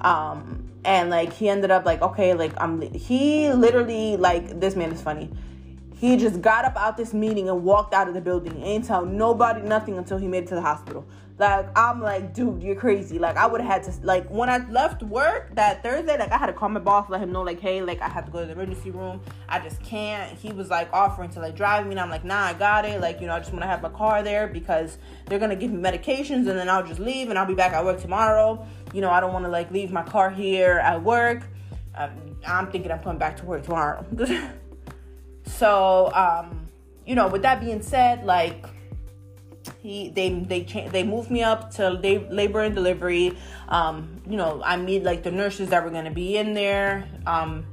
[0.00, 4.90] Um, and like, he ended up, like, okay, like, I'm, he literally, like, this man
[4.90, 5.30] is funny.
[5.98, 8.62] He just got up out this meeting and walked out of the building.
[8.62, 11.04] Ain't tell nobody nothing until he made it to the hospital.
[11.38, 13.18] Like I'm like, dude, you're crazy.
[13.18, 16.36] Like I would have had to like when I left work that Thursday, like I
[16.36, 18.40] had to call my boss, let him know, like, hey, like I have to go
[18.40, 19.20] to the emergency room.
[19.48, 20.36] I just can't.
[20.38, 23.00] He was like offering to like drive me, and I'm like, nah, I got it.
[23.00, 25.72] Like, you know, I just want to have my car there because they're gonna give
[25.72, 28.64] me medications, and then I'll just leave, and I'll be back at work tomorrow.
[28.92, 31.42] You know, I don't want to like leave my car here at work.
[31.96, 34.04] Um, I'm thinking I'm coming back to work tomorrow.
[35.48, 36.68] so, um,
[37.06, 38.66] you know, with that being said, like
[39.80, 43.36] he they they they moved me up to labor and delivery.
[43.68, 47.66] Um you know i meet like the nurses that were to be in there um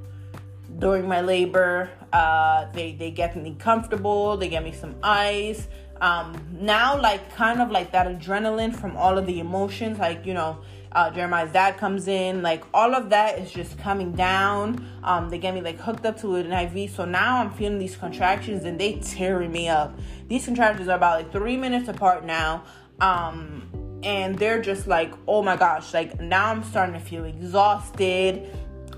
[0.80, 1.90] during my labor.
[2.12, 4.38] Uh they they get me comfortable.
[4.38, 5.68] They get me some ice.
[6.02, 10.34] Um now like kind of like that adrenaline from all of the emotions like you
[10.34, 10.60] know
[10.96, 14.90] uh, Jeremiah's dad comes in, like all of that is just coming down.
[15.04, 17.98] Um, they get me like hooked up to an IV, so now I'm feeling these
[17.98, 20.00] contractions and they tearing me up.
[20.30, 22.64] These contractions are about like three minutes apart now,
[23.02, 23.70] um,
[24.04, 28.50] and they're just like, oh my gosh, like now I'm starting to feel exhausted.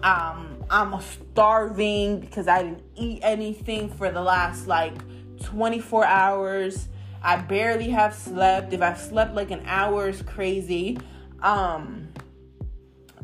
[0.04, 4.94] Um, I'm starving because I didn't eat anything for the last like
[5.42, 6.90] 24 hours.
[7.24, 8.72] I barely have slept.
[8.72, 11.00] If I've slept like an hour, is crazy.
[11.42, 12.10] Um,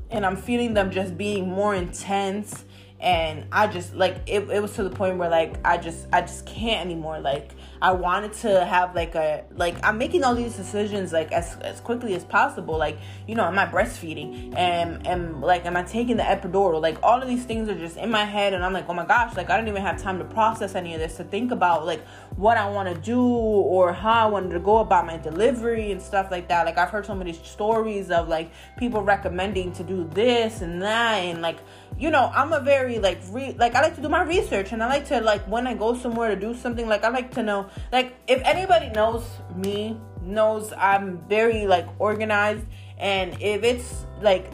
[0.10, 2.66] and I'm feeling them just being more intense
[3.04, 6.22] and I just like it, it was to the point where like I just I
[6.22, 7.20] just can't anymore.
[7.20, 11.58] Like I wanted to have like a like I'm making all these decisions like as
[11.58, 12.78] as quickly as possible.
[12.78, 14.54] Like you know am I breastfeeding?
[14.56, 16.82] And and like am I taking the epidural?
[16.82, 19.06] Like all of these things are just in my head and I'm like oh my
[19.06, 21.86] gosh like I don't even have time to process any of this to think about
[21.86, 25.92] like what I want to do or how I wanted to go about my delivery
[25.92, 26.66] and stuff like that.
[26.66, 31.16] Like I've heard so many stories of like people recommending to do this and that
[31.16, 31.60] and like
[31.98, 34.84] you know i'm a very like re like i like to do my research and
[34.84, 37.44] i like to like when i go somewhere to do something like i like to
[37.44, 39.24] know like if anybody knows
[39.56, 42.66] me knows i'm very like organized
[42.98, 44.52] and if it's like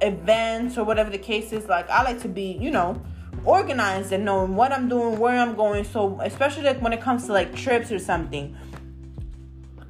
[0.00, 3.00] events or whatever the case is like i like to be you know
[3.44, 5.84] organized and knowing what i'm doing where i'm going.
[5.84, 8.56] So especially like when it comes to like trips or something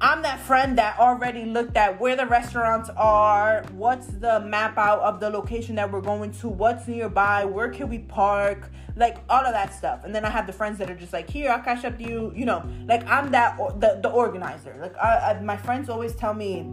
[0.05, 4.99] I'm that friend that already looked at where the restaurants are, what's the map out
[4.99, 9.43] of the location that we're going to, what's nearby, where can we park, like all
[9.43, 10.03] of that stuff.
[10.03, 12.03] And then I have the friends that are just like, here, I'll cash up to
[12.03, 14.77] you, you know, like I'm that the the organizer.
[14.79, 16.69] Like I, I, my friends always tell me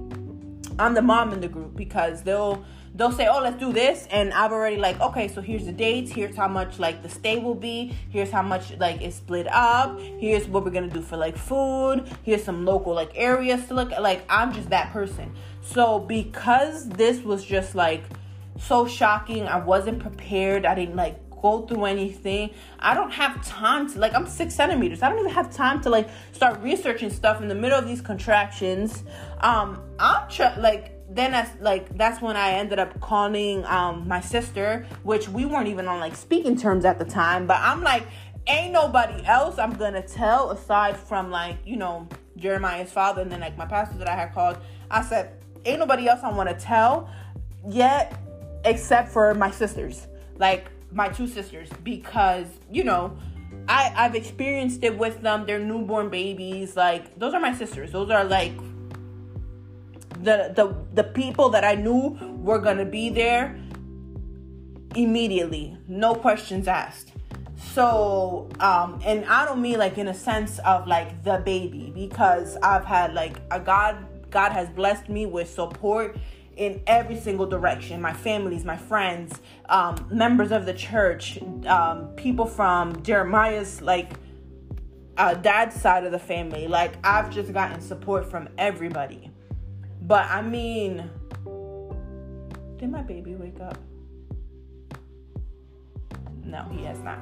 [0.78, 2.62] I'm the mom in the group because they'll
[2.94, 6.10] they'll say, "Oh, let's do this," and I've already like, okay, so here's the dates.
[6.10, 7.94] Here's how much like the stay will be.
[8.10, 9.98] Here's how much like it's split up.
[10.00, 12.08] Here's what we're gonna do for like food.
[12.22, 14.02] Here's some local like areas to look at.
[14.02, 15.32] Like I'm just that person.
[15.62, 18.02] So because this was just like
[18.58, 20.66] so shocking, I wasn't prepared.
[20.66, 22.50] I didn't like go through anything.
[22.78, 25.02] I don't have time to like I'm six centimeters.
[25.02, 28.00] I don't even have time to like start researching stuff in the middle of these
[28.00, 29.02] contractions.
[29.40, 34.20] Um, I'm tr- like then that's like that's when I ended up calling um my
[34.20, 37.46] sister, which we weren't even on like speaking terms at the time.
[37.46, 38.06] But I'm like,
[38.46, 43.40] ain't nobody else I'm gonna tell aside from like you know Jeremiah's father and then
[43.40, 44.58] like my pastor that I had called.
[44.90, 47.10] I said, ain't nobody else I want to tell
[47.68, 48.18] yet
[48.64, 50.06] except for my sisters,
[50.38, 53.16] like my two sisters, because you know.
[53.68, 55.46] I, I've experienced it with them.
[55.46, 56.74] They're newborn babies.
[56.74, 57.92] Like, those are my sisters.
[57.92, 58.52] Those are like
[60.22, 63.58] the the the people that I knew were gonna be there
[64.94, 67.12] immediately, no questions asked.
[67.56, 72.56] So, um, and I don't mean like in a sense of like the baby because
[72.62, 76.16] I've had like a God God has blessed me with support
[76.56, 78.00] in every single direction.
[78.00, 84.12] My families my friends um, members of the church um, people from jeremiah's like
[85.16, 86.68] uh, dad's side of the family.
[86.68, 89.31] Like i've just gotten support from everybody
[90.02, 91.08] but I mean,
[92.76, 93.78] did my baby wake up?
[96.44, 97.18] No, he has not.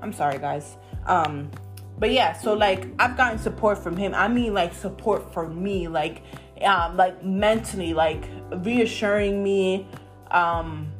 [0.00, 0.76] I'm sorry, guys.
[1.06, 1.50] Um,
[1.98, 4.14] but yeah, so like I've gotten support from him.
[4.14, 6.22] I mean, like support for me, like,
[6.62, 9.86] um, like mentally, like reassuring me.
[10.30, 10.90] Um,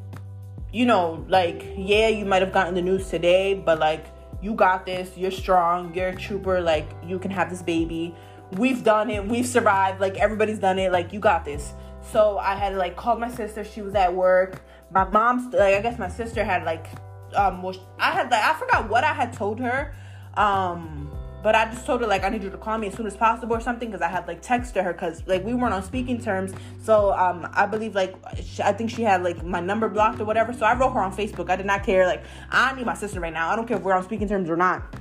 [0.72, 4.06] you know, like yeah, you might have gotten the news today, but like
[4.42, 5.16] you got this.
[5.16, 5.94] You're strong.
[5.94, 6.60] You're a trooper.
[6.60, 8.14] Like you can have this baby
[8.58, 11.74] we've done it, we've survived, like everybody's done it, like you got this.
[12.12, 14.62] So I had like called my sister, she was at work.
[14.90, 16.86] My mom's like I guess my sister had like
[17.34, 17.64] um
[17.98, 19.94] I had like I forgot what I had told her.
[20.34, 21.10] Um
[21.42, 23.16] but I just told her like I need you to call me as soon as
[23.16, 26.20] possible or something because I had like texted her because like we weren't on speaking
[26.20, 26.52] terms.
[26.82, 28.14] So um I believe like
[28.62, 30.52] I think she had like my number blocked or whatever.
[30.52, 31.50] So I wrote her on Facebook.
[31.50, 32.06] I did not care.
[32.06, 33.50] Like I need my sister right now.
[33.50, 34.94] I don't care if we're on speaking terms or not.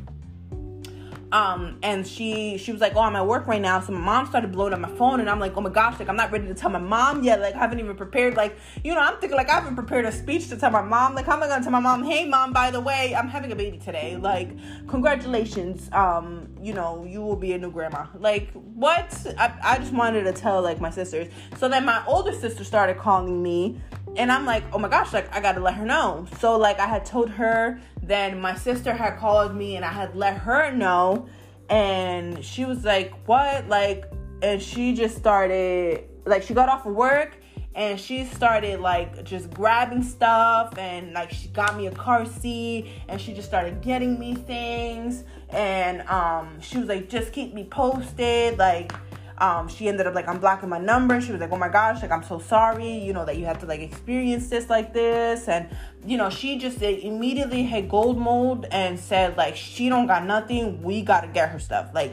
[1.33, 4.27] Um, and she she was like, "Oh, I'm at work right now." So my mom
[4.27, 6.45] started blowing up my phone, and I'm like, "Oh my gosh, like I'm not ready
[6.45, 7.41] to tell my mom yet.
[7.41, 8.35] Like I haven't even prepared.
[8.37, 11.15] Like you know, I'm thinking like I haven't prepared a speech to tell my mom.
[11.15, 13.51] Like how am I gonna tell my mom, hey mom, by the way, I'm having
[13.51, 14.15] a baby today.
[14.15, 14.49] Like
[14.87, 15.89] congratulations.
[15.91, 18.05] Um, you know, you will be a new grandma.
[18.19, 19.25] Like what?
[19.39, 21.33] I I just wanted to tell like my sisters.
[21.57, 23.81] So then my older sister started calling me
[24.15, 26.27] and I'm like, oh my gosh, like I gotta let her know.
[26.39, 30.15] So like I had told her, then my sister had called me and I had
[30.15, 31.27] let her know,
[31.69, 33.67] and she was like, what?
[33.67, 34.05] Like,
[34.41, 37.37] and she just started like she got off of work
[37.75, 42.87] and she started like just grabbing stuff and like she got me a car seat
[43.07, 45.23] and she just started getting me things.
[45.49, 48.57] And um she was like just keep me posted.
[48.57, 48.93] Like
[49.37, 51.19] um, she ended up like I'm blocking my number.
[51.19, 53.59] She was like, "Oh my gosh, like I'm so sorry, you know that you had
[53.61, 55.69] to like experience this like this." And
[56.05, 60.81] you know, she just immediately hit gold mode and said like she don't got nothing.
[60.83, 61.89] We gotta get her stuff.
[61.93, 62.11] Like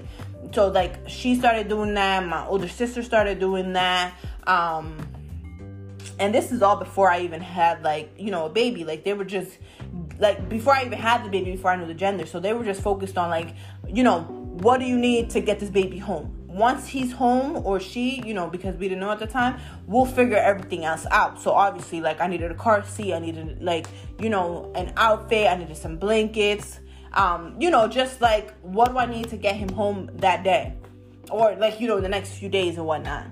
[0.52, 2.26] so, like she started doing that.
[2.26, 4.14] My older sister started doing that.
[4.46, 4.96] Um,
[6.18, 8.84] and this is all before I even had like you know a baby.
[8.84, 9.58] Like they were just
[10.18, 12.24] like before I even had the baby, before I knew the gender.
[12.24, 13.54] So they were just focused on like
[13.86, 17.78] you know what do you need to get this baby home once he's home or
[17.78, 21.40] she, you know, because we didn't know at the time, we'll figure everything else out.
[21.40, 23.86] So obviously, like I needed a car seat, I needed like,
[24.18, 26.80] you know, an outfit, I needed some blankets,
[27.12, 30.74] um, you know, just like what do I need to get him home that day?
[31.30, 33.26] Or like, you know, the next few days and whatnot.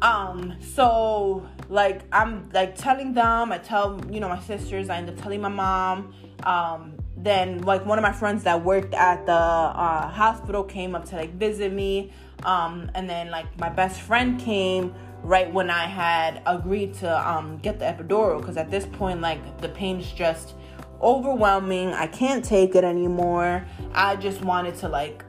[0.00, 5.10] Um, so like I'm like telling them, I tell, you know, my sisters, I end
[5.10, 9.32] up telling my mom, um, then like one of my friends that worked at the
[9.32, 12.12] uh, hospital came up to like visit me.
[12.44, 17.58] Um, and then like my best friend came right when i had agreed to um,
[17.58, 18.40] get the epidural.
[18.40, 20.54] Because at this point like the pain's just
[21.02, 21.92] overwhelming.
[21.92, 23.64] I can't take it anymore.
[23.94, 25.24] I just wanted to like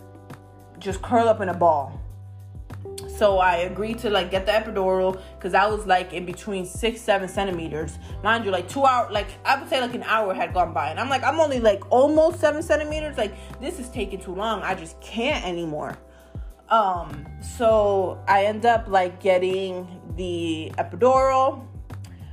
[0.79, 2.00] just curl up in a ball
[3.21, 6.99] so I agreed to like get the epidural because I was like in between six,
[6.99, 7.99] seven centimeters.
[8.23, 10.89] Mind you, like two hours, like I would say like an hour had gone by.
[10.89, 13.19] And I'm like, I'm only like almost seven centimeters.
[13.19, 14.63] Like this is taking too long.
[14.63, 15.99] I just can't anymore.
[16.69, 21.63] Um, so I end up like getting the epidural.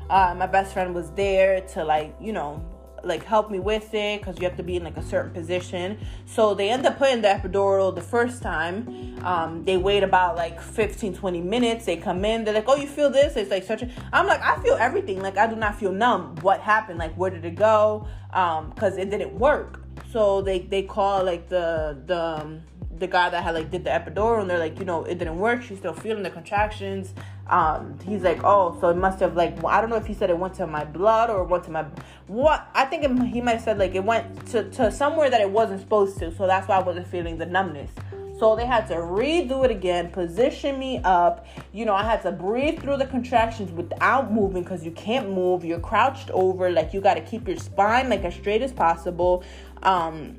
[0.09, 2.65] Uh, my best friend was there to like, you know,
[3.05, 5.99] like help me with it because you have to be in like a certain position.
[6.27, 9.19] So they end up putting the epidural the first time.
[9.25, 11.87] Um, they wait about like 15, 20 minutes.
[11.87, 13.37] They come in, they're like, Oh, you feel this?
[13.37, 15.21] It's like such a I'm like, I feel everything.
[15.23, 16.37] Like I do not feel numb.
[16.43, 16.99] What happened?
[16.99, 18.07] Like where did it go?
[18.33, 19.83] Um, because it didn't work.
[20.13, 22.63] So they they call like the the um,
[22.99, 25.39] the guy that had like did the epidural and they're like, you know, it didn't
[25.39, 25.63] work.
[25.63, 27.15] She's still feeling the contractions.
[27.49, 30.31] Um, he's like, oh, so it must have like I don't know if he said
[30.31, 31.85] it went to my blood or went to my
[32.27, 32.69] what.
[32.75, 35.51] I think it, he might have said like it went to to somewhere that it
[35.51, 36.35] wasn't supposed to.
[36.35, 37.91] So that's why I wasn't feeling the numbness.
[38.39, 41.47] So they had to redo it again, position me up.
[41.73, 45.65] You know, I had to breathe through the contractions without moving because you can't move.
[45.65, 49.43] You're crouched over, like you got to keep your spine like as straight as possible.
[49.83, 50.39] Um,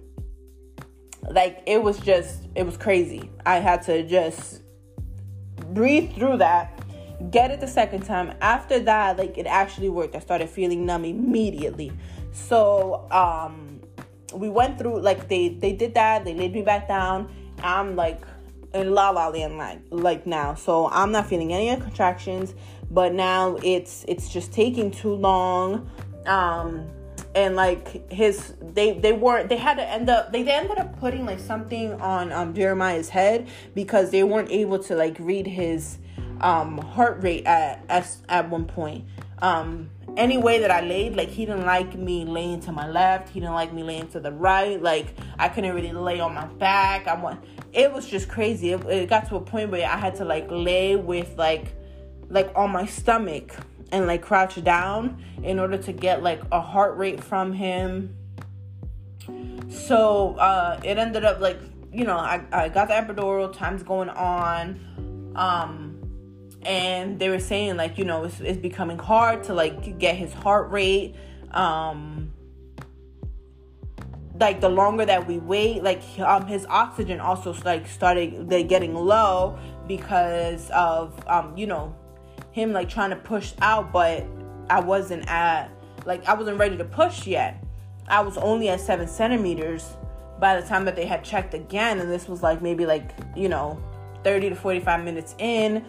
[1.29, 3.29] like it was just it was crazy.
[3.45, 4.61] I had to just
[5.73, 6.79] breathe through that
[7.31, 8.33] get it the second time.
[8.41, 10.15] After that like it actually worked.
[10.15, 11.91] I started feeling numb immediately.
[12.31, 13.81] So um
[14.33, 16.25] we went through like they they did that.
[16.25, 17.31] They laid me back down.
[17.61, 18.21] I'm like
[18.73, 20.53] in la la land like like now.
[20.55, 22.53] So i'm not feeling any contractions
[22.91, 25.89] but now it's it's just taking too long.
[26.25, 26.87] Um
[27.35, 30.99] and like his they they weren't they had to end up they, they ended up
[30.99, 35.99] putting like something on um Jeremiah's head because they weren't able to like read his
[36.41, 39.05] um heart rate at at, at one point.
[39.41, 43.29] Um any way that I laid like he didn't like me laying to my left.
[43.29, 44.81] He didn't like me laying to the right.
[44.81, 47.07] Like I couldn't really lay on my back.
[47.07, 48.71] I want it was just crazy.
[48.71, 51.75] It, it got to a point where I had to like lay with like
[52.29, 53.55] like on my stomach
[53.91, 58.15] and like crouch down in order to get like a heart rate from him.
[59.69, 61.59] So uh, it ended up like
[61.91, 63.53] you know I, I got the epidural.
[63.53, 65.95] Time's going on, um,
[66.63, 70.33] and they were saying like you know it's, it's becoming hard to like get his
[70.33, 71.15] heart rate.
[71.51, 72.33] Um,
[74.39, 78.95] like the longer that we wait, like um, his oxygen also like started like getting
[78.95, 81.95] low because of um, you know
[82.51, 84.25] him like trying to push out, but
[84.69, 85.69] I wasn't at
[86.05, 87.63] like I wasn't ready to push yet.
[88.07, 89.97] I was only at seven centimeters
[90.39, 93.49] by the time that they had checked again, and this was like maybe like you
[93.49, 93.81] know
[94.23, 95.85] 30 to 45 minutes in.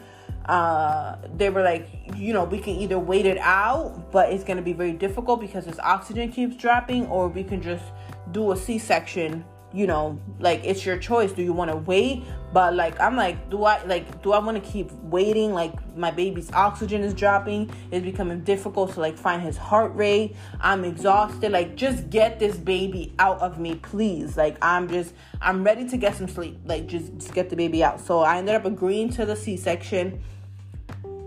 [0.46, 4.62] Uh, they were like, you know, we can either wait it out, but it's gonna
[4.62, 7.84] be very difficult because his oxygen keeps dropping, or we can just
[8.32, 12.24] do a C section you know like it's your choice do you want to wait
[12.52, 15.52] but like i'm like do i like do i want to keep waiting?
[15.52, 17.70] Like my baby's oxygen is dropping.
[17.90, 20.36] It's becoming difficult to like find his heart rate.
[20.60, 21.52] I'm exhausted.
[21.52, 24.36] Like just get this baby out of me please.
[24.36, 26.58] Like i'm just i'm ready to get some sleep.
[26.64, 28.00] Like just, just get the baby out.
[28.00, 30.22] So i ended up agreeing to the c-section.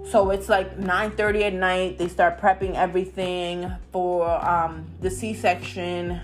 [0.05, 1.97] So it's like 9:30 at night.
[1.97, 6.19] They start prepping everything for um, the C-section,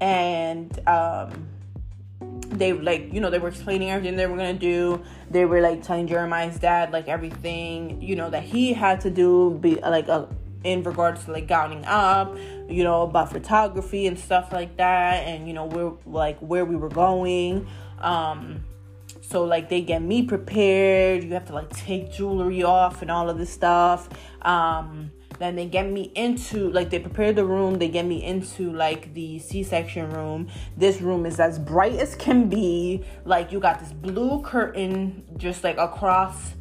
[0.00, 1.48] and um,
[2.58, 5.02] they like you know they were explaining everything they were gonna do.
[5.30, 9.58] They were like telling jeremiah's dad like everything you know that he had to do
[9.60, 10.26] be like a, uh,
[10.64, 12.36] in regards to like gowning up
[12.68, 16.76] you know about photography and stuff like that and you know where like where we
[16.76, 17.66] were going.
[18.00, 18.64] Um
[19.20, 21.24] so like they get me prepared.
[21.24, 24.08] You have to like take jewelry off and all of this stuff.
[24.42, 28.72] Um then they get me into like they prepare the room, they get me into
[28.72, 30.48] like the C-section room.
[30.76, 33.04] This room is as bright as can be.
[33.24, 36.54] Like you got this blue curtain just like across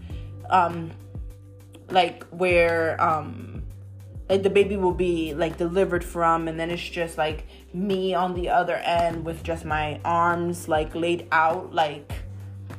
[0.50, 0.92] um
[1.90, 3.64] like where um
[4.30, 8.34] like the baby will be like delivered from and then it's just like me on
[8.34, 12.14] the other end with just my arms like laid out like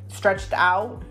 [0.08, 1.02] stretched out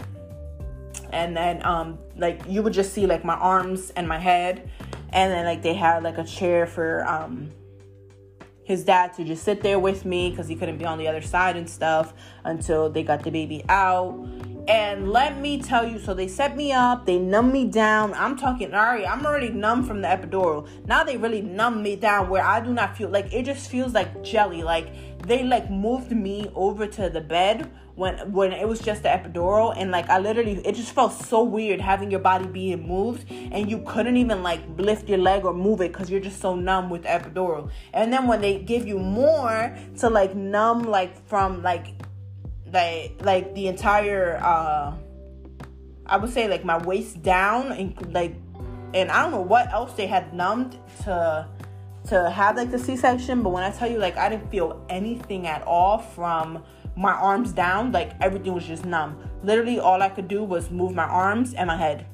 [1.11, 4.69] and then um like you would just see like my arms and my head
[5.09, 7.51] and then like they had like a chair for um
[8.63, 11.21] his dad to just sit there with me because he couldn't be on the other
[11.21, 12.13] side and stuff
[12.45, 14.15] until they got the baby out
[14.67, 18.13] and let me tell you, so they set me up, they numb me down.
[18.13, 20.67] I'm talking, already, I'm already numb from the epidural.
[20.85, 23.93] Now they really numb me down where I do not feel like it just feels
[23.93, 24.61] like jelly.
[24.61, 24.93] Like
[25.27, 29.73] they like moved me over to the bed when when it was just the epidural
[29.75, 33.69] and like I literally it just felt so weird having your body being moved and
[33.69, 36.89] you couldn't even like lift your leg or move it because you're just so numb
[36.89, 37.69] with epidural.
[37.93, 41.87] And then when they give you more to like numb like from like
[42.71, 44.93] like like the entire uh
[46.05, 48.35] I would say like my waist down and like
[48.93, 51.47] and I don't know what else they had numbed to
[52.07, 55.47] to have like the C-section, but when I tell you like I didn't feel anything
[55.47, 56.63] at all from
[57.01, 59.17] my arms down, like everything was just numb.
[59.43, 62.05] Literally all I could do was move my arms and my head.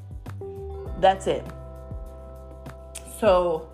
[0.99, 1.45] That's it.
[3.19, 3.69] So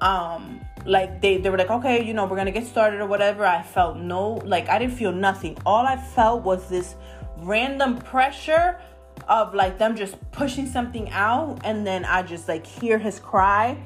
[0.00, 3.44] um like they, they were like okay you know we're gonna get started or whatever
[3.44, 6.94] i felt no like i didn't feel nothing all i felt was this
[7.38, 8.78] random pressure
[9.26, 13.76] of like them just pushing something out and then i just like hear his cry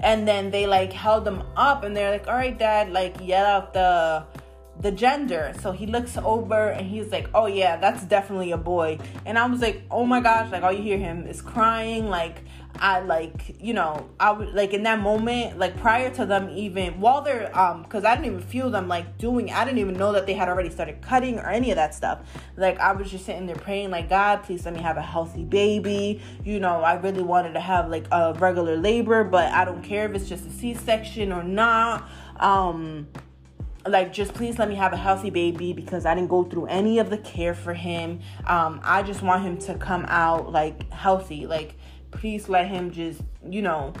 [0.00, 3.46] and then they like held him up and they're like all right dad like yell
[3.46, 4.22] out the
[4.80, 8.98] the gender so he looks over and he's like oh yeah that's definitely a boy
[9.24, 12.42] and i was like oh my gosh like all you hear him is crying like
[12.80, 17.00] I like, you know, I would like in that moment, like prior to them even
[17.00, 20.12] while they're um because I didn't even feel them like doing I didn't even know
[20.12, 22.20] that they had already started cutting or any of that stuff.
[22.56, 25.44] Like I was just sitting there praying, like, God, please let me have a healthy
[25.44, 26.20] baby.
[26.44, 30.08] You know, I really wanted to have like a regular labor, but I don't care
[30.08, 32.08] if it's just a C section or not.
[32.38, 33.08] Um
[33.88, 36.98] like just please let me have a healthy baby because I didn't go through any
[36.98, 38.20] of the care for him.
[38.46, 41.46] Um, I just want him to come out like healthy.
[41.46, 41.74] Like
[42.10, 43.92] please let him just, you know,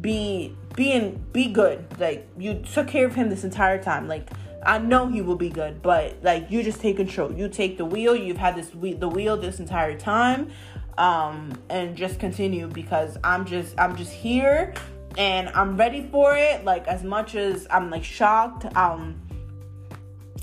[0.00, 1.84] be being be good.
[1.98, 4.08] Like you took care of him this entire time.
[4.08, 4.30] Like
[4.64, 7.32] I know he will be good, but like you just take control.
[7.32, 8.14] You take the wheel.
[8.14, 10.50] You've had this the wheel this entire time,
[10.98, 14.74] um, and just continue because I'm just I'm just here
[15.18, 16.64] and I'm ready for it.
[16.64, 19.20] Like as much as I'm like shocked, um,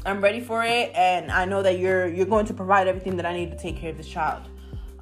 [0.10, 3.26] I'm ready for it, and I know that you're you're going to provide everything that
[3.26, 4.44] I need to take care of this child.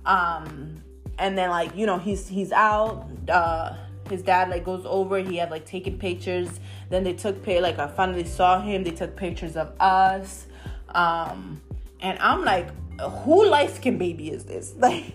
[0.05, 0.81] Um,
[1.19, 3.73] and then like you know he's he's out uh
[4.09, 7.77] his dad like goes over he had like taken pictures then they took pay like
[7.79, 10.47] i finally saw him they took pictures of us
[10.89, 11.61] um
[12.01, 14.73] and i'm like who light skin baby is this?
[14.79, 15.13] Like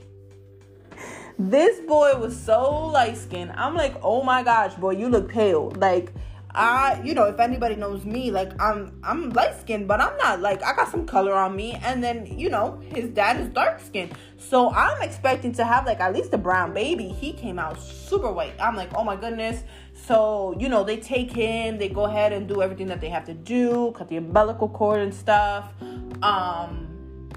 [1.38, 5.70] this boy was so light skinned i'm like oh my gosh boy you look pale.
[5.70, 6.12] Like
[6.54, 10.40] I, you know, if anybody knows me, like I'm, I'm light skinned, but I'm not
[10.40, 11.78] like I got some color on me.
[11.82, 16.00] And then, you know, his dad is dark skinned, so I'm expecting to have like
[16.00, 17.08] at least a brown baby.
[17.08, 18.54] He came out super white.
[18.60, 19.64] I'm like, oh my goodness.
[19.94, 23.24] So you know, they take him, they go ahead and do everything that they have
[23.26, 25.72] to do, cut the umbilical cord and stuff.
[26.22, 27.30] Um,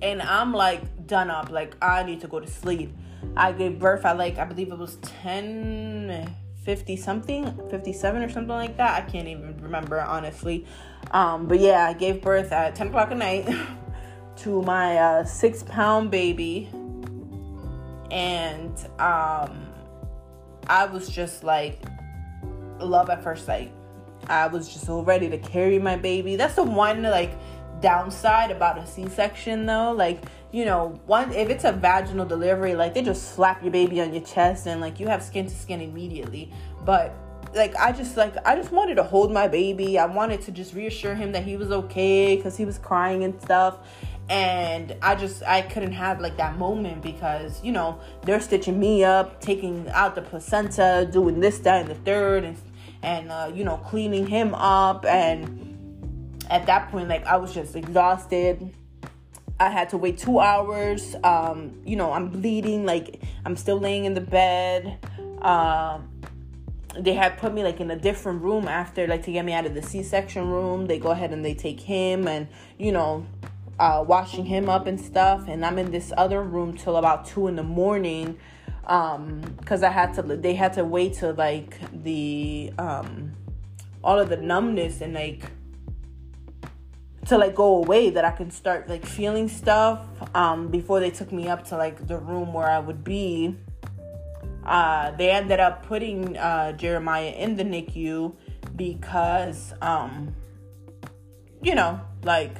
[0.00, 1.50] and I'm like done up.
[1.50, 2.94] Like I need to go to sleep.
[3.36, 6.34] I gave birth at like I believe it was ten
[6.64, 9.02] 50 something 57 or something like that.
[9.02, 10.66] I can't even remember honestly.
[11.10, 13.48] Um, but yeah i gave birth at 10 o'clock at night
[14.36, 16.68] to my uh, six pound baby.
[18.10, 19.66] And um,
[20.68, 21.82] i was just like
[22.80, 23.72] love at first sight.
[24.28, 26.36] I was just so ready to carry my baby.
[26.36, 27.32] That's the one like
[27.80, 29.92] downside about a c-section though.
[29.92, 34.00] Like you know, one if it's a vaginal delivery, like they just slap your baby
[34.00, 36.52] on your chest and like you have skin to skin immediately.
[36.84, 37.12] But
[37.56, 39.98] like I just like I just wanted to hold my baby.
[39.98, 43.42] I wanted to just reassure him that he was okay cuz he was crying and
[43.42, 43.78] stuff.
[44.28, 49.02] And I just I couldn't have like that moment because, you know, they're stitching me
[49.02, 52.56] up, taking out the placenta, doing this that and the third and
[53.02, 57.74] and uh, you know, cleaning him up and at that point like I was just
[57.74, 58.72] exhausted
[59.60, 61.14] I had to wait two hours.
[61.22, 64.98] Um, you know, I'm bleeding, like I'm still laying in the bed.
[65.42, 66.10] Um,
[66.98, 69.66] they had put me like in a different room after, like to get me out
[69.66, 70.86] of the C-section room.
[70.86, 72.48] They go ahead and they take him and
[72.78, 73.26] you know,
[73.78, 75.48] uh, washing him up and stuff.
[75.48, 78.38] And I'm in this other room till about two in the morning,
[78.86, 80.22] um, because I had to.
[80.22, 83.32] They had to wait till like the um,
[84.02, 85.50] all of the numbness and like
[87.26, 91.32] to like go away that I can start like feeling stuff um, before they took
[91.32, 93.56] me up to like the room where I would be.
[94.64, 98.34] Uh, they ended up putting uh, Jeremiah in the NICU
[98.76, 100.34] because, um,
[101.62, 102.56] you know, like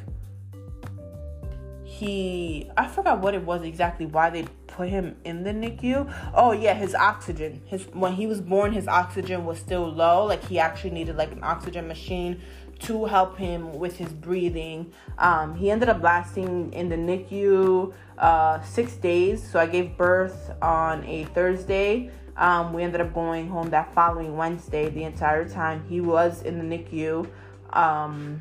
[1.85, 6.12] he I forgot what it was exactly why they put him in the NICU.
[6.35, 7.62] Oh yeah, his oxygen.
[7.67, 10.25] His when he was born, his oxygen was still low.
[10.25, 12.43] Like he actually needed like an oxygen machine
[12.85, 14.93] to help him with his breathing.
[15.18, 19.49] Um, he ended up lasting in the NICU uh, six days.
[19.49, 22.11] So I gave birth on a Thursday.
[22.37, 24.89] Um, we ended up going home that following Wednesday.
[24.91, 27.28] The entire time he was in the NICU.
[27.70, 28.41] Um,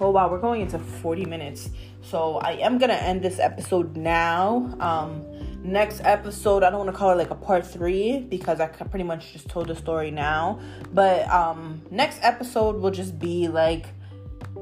[0.00, 1.70] oh wow, we're going into 40 minutes.
[2.02, 4.74] So I am gonna end this episode now.
[4.80, 5.24] Um,
[5.62, 9.04] next episode, I don't want to call it like a part three because I pretty
[9.04, 10.60] much just told the story now.
[10.92, 13.86] But um, next episode will just be like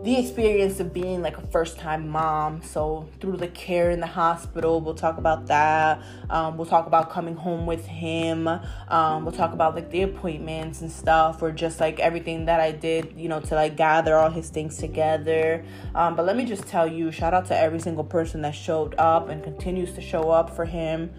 [0.02, 2.62] the experience of being like a first time mom.
[2.62, 6.02] So, through the care in the hospital, we'll talk about that.
[6.30, 8.48] Um, we'll talk about coming home with him.
[8.88, 12.72] Um, we'll talk about like the appointments and stuff, or just like everything that I
[12.72, 15.64] did, you know, to like gather all his things together.
[15.94, 18.94] Um, but let me just tell you shout out to every single person that showed
[18.96, 21.10] up and continues to show up for him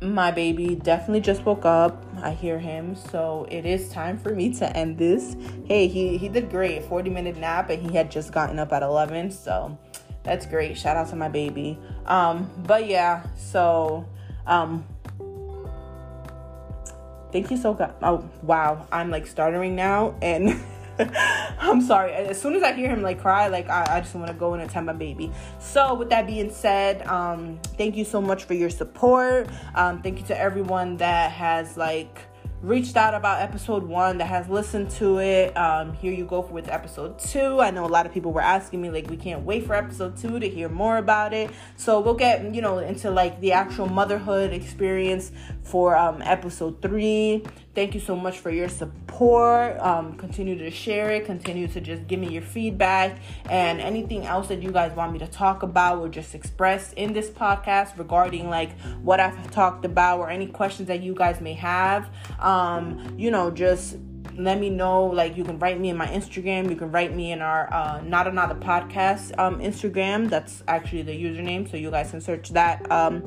[0.00, 2.04] my baby definitely just woke up.
[2.22, 5.36] I hear him, so it is time for me to end this.
[5.66, 6.84] Hey, he he did great.
[6.84, 9.78] 40 minute nap and he had just gotten up at 11, so
[10.22, 10.76] that's great.
[10.76, 11.78] Shout out to my baby.
[12.06, 14.06] Um but yeah, so
[14.46, 14.84] um
[17.32, 17.94] thank you so much.
[18.02, 18.86] Oh, wow.
[18.92, 20.60] I'm like stuttering now and
[21.58, 22.12] I'm sorry.
[22.12, 24.54] As soon as I hear him like cry, like I, I just want to go
[24.54, 25.30] and attend my baby.
[25.58, 29.48] So with that being said, um, thank you so much for your support.
[29.74, 32.20] Um, thank you to everyone that has like
[32.62, 35.56] reached out about episode one that has listened to it.
[35.56, 37.60] Um, here you go with episode two.
[37.60, 40.16] I know a lot of people were asking me, like, we can't wait for episode
[40.16, 41.50] two to hear more about it.
[41.76, 45.32] So we'll get, you know, into like the actual motherhood experience
[45.62, 47.44] for um, episode three.
[47.74, 49.78] Thank you so much for your support.
[49.80, 51.26] Um, continue to share it.
[51.26, 53.18] Continue to just give me your feedback
[53.50, 57.12] and anything else that you guys want me to talk about or just express in
[57.12, 61.52] this podcast regarding like what I've talked about or any questions that you guys may
[61.52, 62.08] have.
[62.46, 63.96] Um, you know, just
[64.36, 67.32] let me know like you can write me in my instagram you can write me
[67.32, 72.10] in our uh, not another podcast um, instagram that's actually the username so you guys
[72.10, 73.26] can search that um,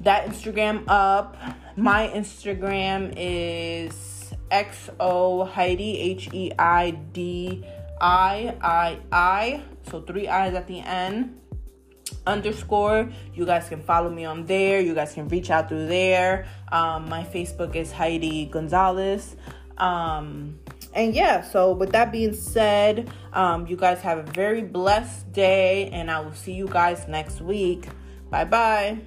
[0.00, 1.36] that instagram up
[1.78, 7.64] my Instagram is XO Heidi, H E I D
[8.00, 9.62] I I I.
[9.88, 11.38] So three I's at the end.
[12.28, 13.10] Underscore.
[13.34, 14.80] You guys can follow me on there.
[14.80, 16.46] You guys can reach out through there.
[16.70, 19.34] Um, my Facebook is Heidi Gonzalez.
[19.78, 20.58] Um,
[20.92, 25.88] and yeah, so with that being said, um, you guys have a very blessed day,
[25.90, 27.88] and I will see you guys next week.
[28.30, 28.98] Bye bye.